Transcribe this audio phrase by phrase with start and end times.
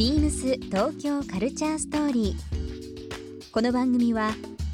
[0.00, 3.50] ビームス東京カルチャーストーリー。
[3.52, 4.30] この番組は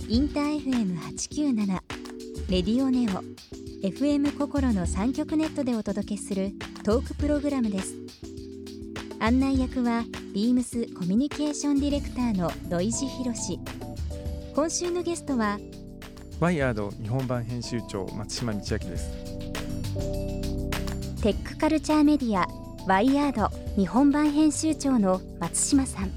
[0.09, 1.67] インター FM897
[2.49, 3.25] レディオネオ
[3.85, 6.53] FM 心の三極ネットでお届けする
[6.85, 7.97] トークプログラムです。
[9.19, 13.59] 案内役はビームスコミュニケーションディレクターの土井博志。
[14.55, 15.59] 今週のゲストは
[16.39, 19.11] ワイヤード日本版編集長松島道明です
[21.21, 26.13] テックカルチャーメディアワイヤード日本版編集長の松島さん。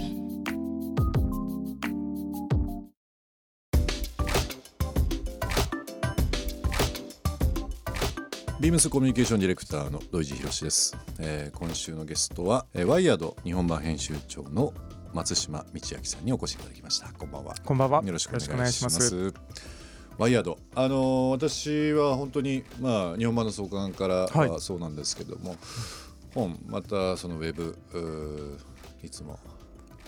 [8.61, 14.71] ビームスコミュニケーションディレクターの土井博志です、えー今週のゲストは、えーワイヤード日本版編集長の
[15.15, 17.11] 松島道明さんにお越しいただきました。
[17.11, 17.55] こんばんは。
[17.65, 18.03] こんばんは。
[18.05, 19.33] よろしくお願いします。
[20.19, 20.59] ワイヤード。
[20.75, 24.49] あのー私は本当にまあ日本版の創刊からはい。
[24.49, 25.55] はそうなんですけども、
[26.35, 27.75] 本またそのウェブ
[29.01, 29.39] いつも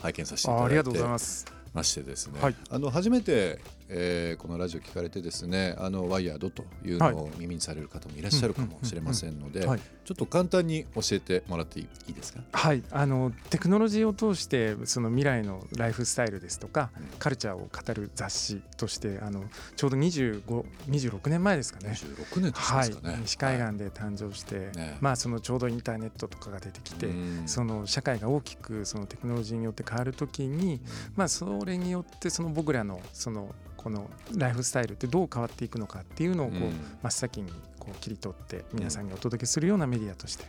[0.03, 1.47] 拝見させていただいてあありがとうございます。
[1.73, 2.55] ましてですね、はい。
[2.69, 3.59] あの初めて、
[3.95, 9.80] えーこのラジオ聞かれてですねあのワイヤードというのを耳にされる方もいらっしゃるかもしれませんのではい。
[10.03, 12.41] ちょっと簡単に教えてもらっていいですか？
[12.52, 12.83] はい。
[12.91, 17.05] あのテクノロジーを通してその未来のライフスタイルですとか、うん。
[17.19, 19.44] カルチャーを語る雑誌としてあの
[19.78, 21.91] ちょうど2526年前ですかね。
[21.94, 24.97] 26年経ちまはいすかね、西海岸で誕生して、ね。
[25.00, 27.44] まあそのちょうどインターネットとかが出てきて、うん。
[27.46, 30.81] その社会が大きくそのテクノロジーによって変わるときに、
[31.16, 36.71] まあ、それによってその僕らのそのこのライフスタイルってどう変わっていくのかっていうのをこう、うん。
[37.01, 40.45] 真っ先にこう切り取って皆さんにお届けするようなメディアとして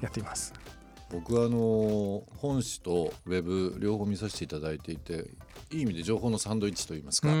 [0.00, 0.54] やっています。
[1.10, 5.24] 僕はあの本誌とウェブ両方見させていただいていて
[5.70, 7.32] いい意味で情報のサンドイッチといいますか、あ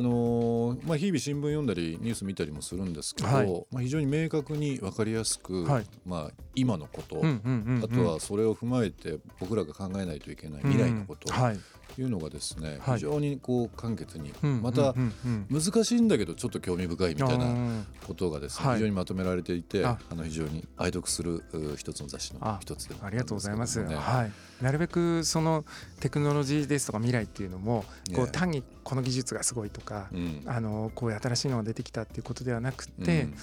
[0.00, 3.66] のまあ、日々新聞読んだりニュース見たりもするんですけど、はい。
[3.70, 5.86] まあ、非常に明確に分かりやすく、はい。
[6.06, 7.84] まあ、今のこと、うんうんうんうん。
[7.84, 11.56] あとはそれを踏まえて僕らが考えないといけない未来のことうんはい。
[11.56, 11.62] と
[11.98, 12.98] いうのがですね、はい。
[12.98, 14.94] 非常にこう簡潔に、うんまた
[15.50, 18.76] 難しいんだけどちょっと興味深いみたいなことがですね、はい。
[18.76, 23.80] 非常にまとめられていてああの非常に愛読するう一つの雑誌のあ一つでもありがとうございます。
[23.84, 24.64] はい。
[24.64, 25.64] なるべくその
[26.00, 30.08] テクノロジーですとか未来っていうのもこねう単にこの技術がすごいとか
[30.46, 33.34] あのこういう新しいのが出てきたっていうことではなくうんて、うん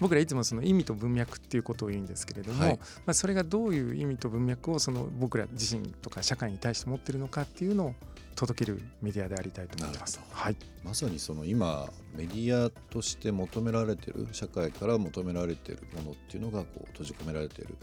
[0.00, 2.78] 僕らいつもその意味と文脈っていうことを言うんですけれども、はい。
[3.06, 7.94] まあ、それがどういう意味と文脈をその僕ら自身とか社会に対して持ってるのかっていうのを
[8.34, 10.20] 届けるメディアでありたいと思ってます。
[10.30, 17.76] はい、まさにその今メディアとして求められてる社会から求められてるものっていうのがこう閉じ込められている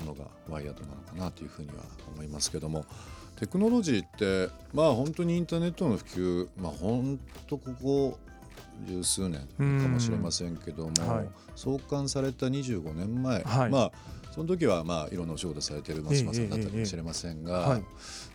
[0.00, 1.74] ものがワイヤードなのかなというふうには
[2.14, 2.86] 思いますけども
[3.38, 8.18] テクノロジーってまあ本当にインターネットの普及まあ本当ここ
[8.86, 10.92] 十数年かもしれませんけども、
[11.54, 13.70] 創刊された25年前、はい。
[13.70, 13.92] まあ
[14.32, 17.82] その時はまあいろんなお仕事されてる松島さんだったかもしれませんが、はい。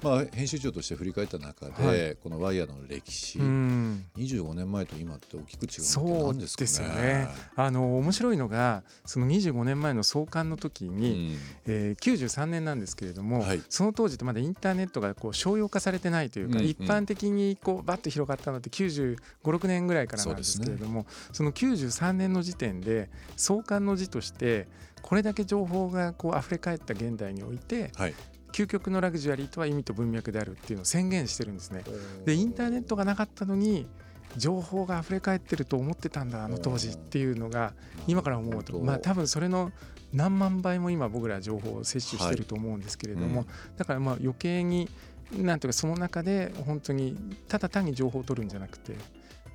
[0.01, 2.15] まあ、編集長として振り返った中で、はい。
[2.15, 4.05] このワイヤードの歴史、うん。
[4.17, 6.57] 25年前と今って大きく違うのってそう何です。
[6.57, 7.27] ですよね。
[7.55, 11.37] あの面白いのがその25年前の創刊の時うに、ん。
[11.65, 13.61] えー93年なんですけれども、はい。
[13.69, 24.67] その当時ってまだインターネットがこう商用化されてないというか、一般的にこうバッと広がったのって9 5 6年ぐらいからなんですけれどもそ,、の93年の時点で創刊の字として
[25.01, 28.13] これだけ情報がこう溢れ返った現代においてはい。
[28.53, 31.83] 究極のラグジュアリーとは意味と文脈であるっていうのを宣言してるんですね。
[32.25, 33.88] でインターネットがなかったのに
[34.35, 37.73] 情報が溢れ返ってると思ってたんだあの当時っていうのが
[38.07, 39.71] 今から思うとまあ多分それの
[40.13, 43.47] 何万倍も今僕ら情報を摂取してると思うんですけれども、うん
[43.77, 44.89] だからまあ余計に
[45.31, 47.17] なんというかその中で本当に
[47.47, 48.93] ただ単に情報を取るんじゃなくて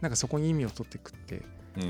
[0.00, 1.42] なんかそこに意味を取っていくってうん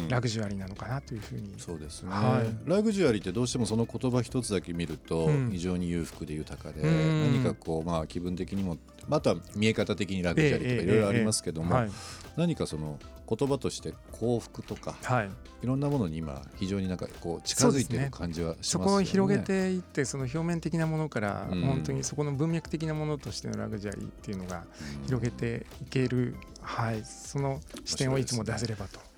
[0.08, 2.68] ラグジュアリーなのかなというふうに、そうですね、はい。
[2.68, 5.50] ラグジュアリーってどうしてもその言葉一つだけ見るとうん。
[5.50, 7.42] 非常に裕福で豊かで、うん。
[7.42, 11.90] 何かこうまあ気分的にもまた見え方的にラグジュアリーとかいろいろありますけども、はい。
[12.36, 12.98] 何かその
[13.28, 15.30] 言葉として幸福とかはい、
[15.62, 18.84] いろんなものに今非常になんかこう近づいてる感じはしますね。
[18.84, 21.62] こを広げていってその表面的なものからうん。
[21.62, 24.64] 本当にそこの文脈的なものとしてのラグジュアリーっていうのが
[25.00, 25.06] うん。
[25.06, 29.11] 広げていける、はい、その視点をいつも出せればと。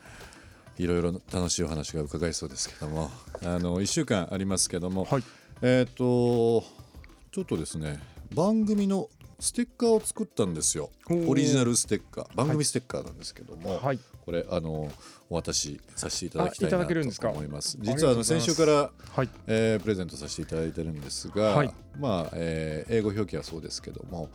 [0.79, 3.11] いろいろ楽しいお話が伺えそうですけども。
[3.43, 5.23] あの1週間ありますけども、はい。
[5.63, 6.63] えっ、と
[7.33, 8.01] ちょっっとですね
[8.35, 9.09] 番組の
[9.41, 10.91] ステッカーを作ったんですよ。
[11.11, 12.35] オリジナルステッカー。
[12.35, 14.91] 番組ステッカーなんですけども、はいこれあの
[15.29, 17.77] お渡しさせていただきたいなと思います。
[17.81, 19.29] 実はあの先週からはい。
[19.47, 21.75] えープレゼントさせていただいてるんですが、はい。
[21.99, 24.29] まあ、えー英語表記はそうですけども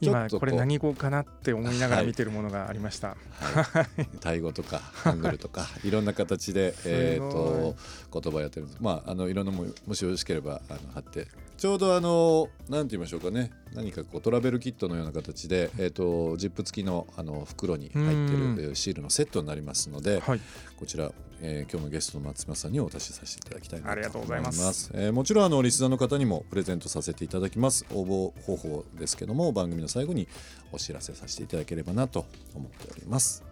[0.00, 7.76] 今っとこれ何語かなって思いながら見てるものがありました、はい、タイ語とか ハングルとかいろんな形で、えー、と
[8.20, 8.78] 言葉やってるんです。
[8.80, 13.50] まああのいろんなももしよろしければあの貼ってちょうどあのなんて言いましょうかね。
[13.74, 20.40] 何かこうトラベルキットのような形で、えー、とジップ付きのあの袋に入ってるシールのセットになりますので、はい。
[20.78, 21.10] こちら、
[21.40, 24.90] えー今日のゲストの松島さんにお渡しさせていただきたいなありがとうございます。
[24.94, 27.84] えーもちろんあのリスナーの方にもプレゼントさせていただきます。
[27.92, 30.28] 応募方法ですけども番組の最後に
[30.70, 32.24] お知らせさせていただければなと
[32.54, 33.42] 思っております。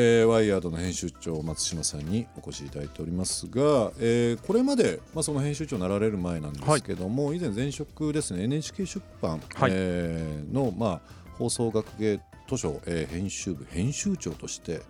[0.00, 9.72] えーワイヤードの編集長松島さんにお越しいただいておりますが、えーこれまで、まあ、その編集長になられる前なんですけども、以前前職ですね NHK 出版、はい。
[9.74, 11.00] えーの、まあ、
[11.36, 14.82] 放送学芸図書、えー編集部編集長として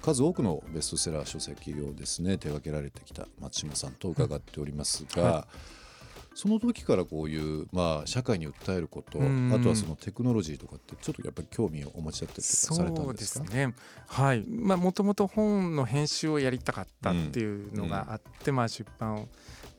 [0.00, 5.46] 数多くのベストセラー書籍をですね手掛けられてきた松島さんと伺っておりますが、は
[6.38, 13.44] その時からこういう、まあ、社会に訴えることうんあとはそのテクノロジーとかってちょっとやっぱり興味をお持ちだったりとかされたそうでんですか？
[13.44, 13.74] すね。
[14.06, 14.44] はい。
[14.48, 19.26] まあもともと本の編集をやりたかったっていうのがあって、まあ出版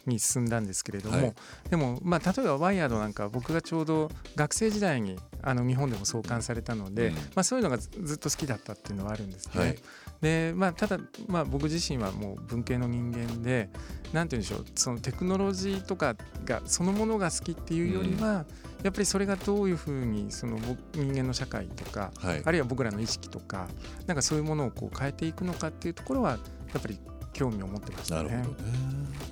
[0.06, 1.34] に進んだんですけれども、はい。
[1.70, 7.16] でもまあ例えばワイヤードなんかは僕がちょうど学生時代にあの日本でも創刊されたので、うん。
[7.16, 9.62] まあそういうのがずずっと好きだったっていうのはあるんですね。
[9.62, 9.78] はい
[10.22, 13.70] でまあ、ただ、まあ、僕自身はもう文系の人間で
[14.12, 18.46] なんて言うんでしょうそのテクノロジーとかがそのものが好きっていうよりは、
[18.84, 22.42] やっぱりそれがどういうふうにその僕人間の社会とか、はい。
[22.44, 23.68] あるいは僕らの意識とか
[24.08, 26.38] なんかそういうものをこう変えていくのかっていうところはや
[26.78, 27.00] っぱり
[27.32, 28.30] 興味を持ってましたね。
[28.30, 29.30] なるほどね。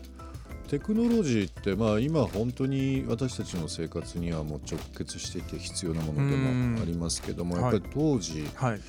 [0.68, 8.81] テクノロジーって、まあ、今本当に私たちの生活にはもう直結していて必要なものでもありますけどもうんやっぱり当時はい、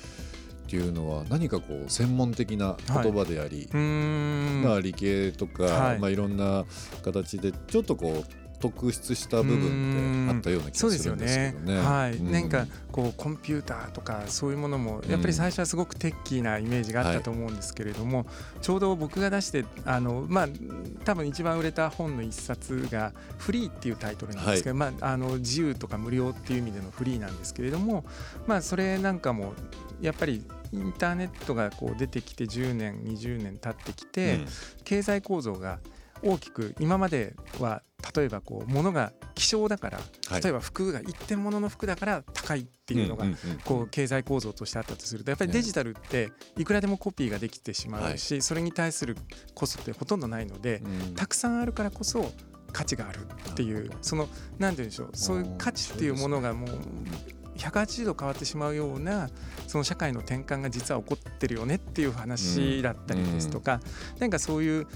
[0.69, 4.61] っていうのは何かこう専門的な言葉であり、うーん。
[4.63, 5.99] まあ、理系とか、はい。
[5.99, 6.63] まあ、いろんな
[7.01, 11.53] 形でちょっとこう特筆した部分ってあったような気がするんですけね。
[11.53, 11.81] どね。
[11.81, 12.31] はい、うん。
[12.31, 18.27] なんかこうコンピューターとかそういうものもやっぱり最初はすごくテッキーなイメージがあったと思うんですけれども、
[18.61, 20.47] ちょうど僕が出してあのまあ
[21.03, 28.05] 多分一番売れた本の一冊が「フリー」っていうタイトルなんですけど、まああの自由とか無料っていう意味でのフリーなんですけれども
[28.45, 29.53] まあそれなんかも
[30.01, 34.45] やっぱりインターネットがこう出てきて10年20年経ってきて、うん。
[34.83, 35.79] 経済構造が
[36.21, 37.81] 大きく今までは
[38.15, 39.99] 例えばこう物が希少だから
[40.29, 40.41] はい。
[40.41, 43.25] 例えば服が一点物の服だから高いっていうのが
[43.65, 49.15] こう経済構造としてあったとするとやっぱりデジタルっていくらでもコピーができてしまうしそれに対する
[49.53, 51.15] コストってほとんどないのでうん。
[51.15, 52.31] たくさんあるからこそ
[52.71, 53.19] 価値がある
[53.51, 54.27] っていうその
[54.57, 56.69] 何て言うんでしょうそういう価値っていうものがもう
[57.59, 59.29] 180度変わってしまうような
[59.67, 63.81] その社会の転換が実は起こってるよねっていう話だったりですとか
[64.19, 64.87] なんかそういう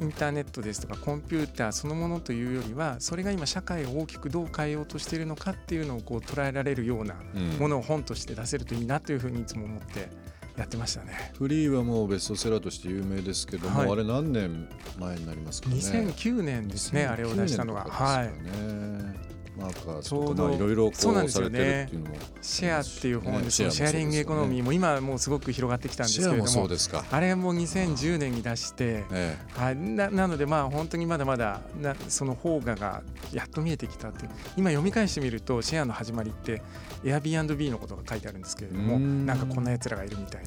[0.00, 10.08] インターネットですとかコンピューターそのものというよりはそれが今社会を大きくどう変えようとしているのかっていうのをこう捉えられるようなうんものを本として出せるといいなというふうにいつも思って
[10.56, 11.32] やってましたね。
[11.38, 17.84] フリーはもうベストセラーとして有名ですけども、はいあれ何年前になりますかね？2009年ですね、あれを出したのが。
[17.84, 21.58] 2009はいマーカーちいろいろこそうなんうさですよね。
[21.58, 22.16] れてるっていうのも。
[22.42, 26.68] シェアっていう本で、ねシェアリングエコノミーも今はもうすごく広がってきたんですけれども。
[27.10, 34.30] あれも2010年に出して、えはい、ななのでまあ本当にまだまだなその邦画がやっと見えてきたっていう。
[34.56, 36.62] 今読み返してみるとシェアの始まりって
[37.04, 39.26] Airbnb のことが書いてあるんですけれどもうん。
[39.26, 40.42] なんかこんなやつらがいるみたい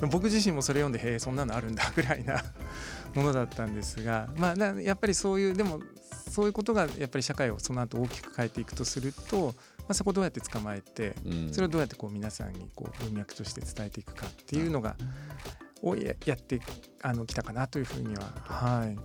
[0.00, 0.08] な。
[0.08, 2.42] 僕自身もそれ読んでへえそんなのあるんだぐらいな
[3.14, 5.80] ものだったんですがまあなやっぱりそういうでも
[6.32, 11.52] そういうことがやっぱり社会をその後大きく変えていくとすると、まあ、そこをどうやって捕まえてうん。
[11.52, 14.96] それをどうやってこう皆さんにこう文脈として伝えていくかっていうのが
[15.82, 16.58] をややって
[17.02, 18.22] あのきたかなというふうには。
[18.44, 18.96] はい。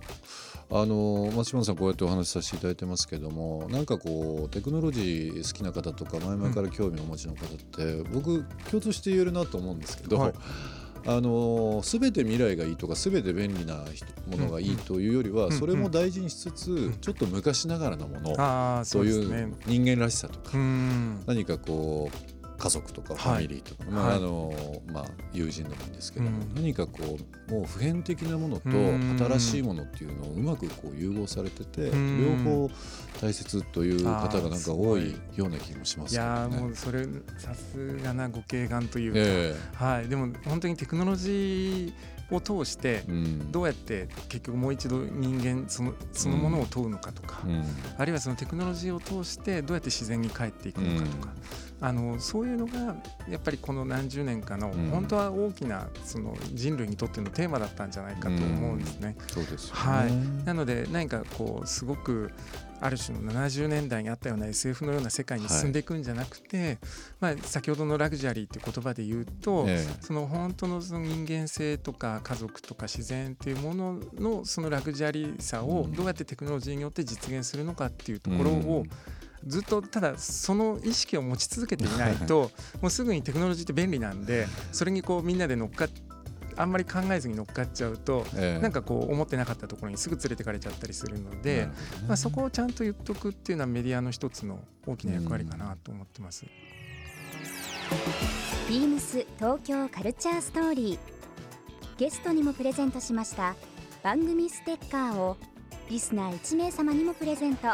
[0.70, 10.34] あの松島さんこうやってお話しさせていただいてますけどもなんかこうテクノロジー好きな方とか前々から興味をお持ちの方って、僕共通して言えるなと思うんですけど、はい
[11.08, 16.98] あの全て未来がいいとか全て便利な人ものがいいというよりは、それも大事にしつつ、ん。
[17.00, 21.22] ちょっと昔ながらのもの、ああそそうういう人間らしさとか、うん。
[21.26, 22.10] 何かこ
[22.58, 23.44] 家族とかフはい。
[23.44, 24.16] ァミリーとか、まあはい。
[24.16, 26.54] あのまあ、友人でもいいんですけども、うん。
[26.54, 29.16] 何かこうもう普遍的なものとうん。
[29.18, 32.44] 新しいものっていうのをうまくこう融合されてて、うん。
[32.44, 32.70] 両方
[33.20, 36.72] 大切という方がなんか多いような気もしますいけどやーもね。
[36.72, 37.06] うそれ
[37.38, 43.04] さすがなご敬願というか、えはい、でも本当にテクノロジーを通して
[43.50, 47.64] どうやって結局もう一度人間そのそのものを問うのかとか、うん。
[47.96, 51.32] あるいはそのテクノロジーを通してどうやって自然に帰っていくのかとか、
[51.80, 52.96] あのそういうのが
[53.28, 54.90] やっぱりこの何十年かのうん。
[54.90, 59.16] 本当は大きなその人類にとってのテーマだったんじゃないかと思うんですね。
[59.28, 59.80] そうですよね。
[59.80, 60.44] はい。
[60.44, 62.32] なので何かこうすごく
[62.80, 66.78] ある種の70年代にあったような SF のような世界に進んでいくんじゃなくて、
[67.20, 75.92] まあ、先ほどのラグジュアリーっていう言葉で言うと、えその本当のその人間性とか家族とか自然っていうもののそのラグジュアリーさをうん。
[75.92, 78.84] どうやってテクノロジーによって実現するのかっていうとえころを
[79.46, 85.88] ずっとただその意識を持ち続けていないと もうすぐにテクノロジーって便利なんでそれにこうみんなで乗っかっ
[86.58, 88.60] あんまり考えずに乗っかっちゃうとええ。
[88.60, 91.68] なんかこう思ってなかったところにすぐ連れてかれちゃったりするので、
[92.08, 96.44] まあ、そこをちゃんと言っとくっていうのはメディアの一つの大きな役割かなと思ってます。
[98.68, 100.98] ビームス東京カルチャーストーリー。
[101.96, 103.54] ゲストにもプレゼントしました。
[104.02, 105.36] 番組ステッカーを
[105.88, 107.68] リスナー1名様にもプレゼント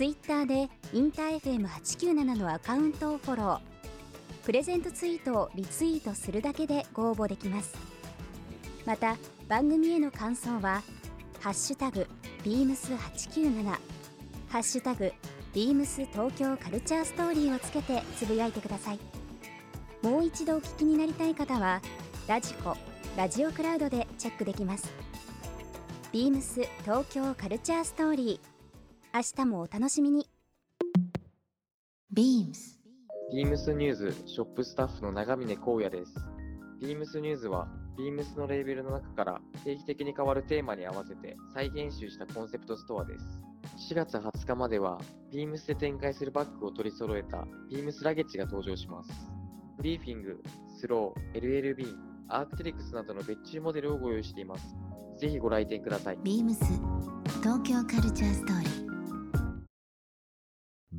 [0.00, 3.60] ツイッターでインター FM897 のアカウントをフォロー。
[4.46, 7.76] プレゼントツイートをリツイートするだけでご応募できます。
[8.86, 10.82] また番組への感想は
[11.40, 12.06] 「ハッシュタグ
[12.42, 13.62] ビームス897」
[14.48, 15.12] 「ハッシュタグ
[15.52, 18.98] ビームス東京カルチャーストーリー」をつけてつぶやいてください。
[20.00, 21.82] もう一度お聞きになりたい方は
[22.26, 22.74] ラジコ
[23.18, 24.90] ラジオクラウドでチェックできます。
[26.10, 28.59] ビームス東京カルチャーストーリー。
[29.12, 30.28] 明日もお楽しみに
[32.14, 32.78] BEAMS
[33.32, 36.14] ビームスニューズショップスタッフの長峰光也です。
[36.80, 37.66] ビームスニューズは、
[37.98, 43.24] ビームスのレーベルの中から定期的に変わるテーマに合わせて再編集したコンセプトストアです。
[43.90, 45.00] 4月20日までは、
[45.32, 49.10] ビームスで展開するバッグを取り揃えたビームスラゲッジが登場します。
[49.76, 50.40] ブリーフィング、
[50.78, 51.96] スロー、LLB、
[52.28, 54.76] アークテリクスなどの別注モデルをご用意しています。
[55.18, 56.18] ぜひご来店ください。
[56.18, 56.54] BEAMS
[57.42, 58.79] 東京カルチャーストーリー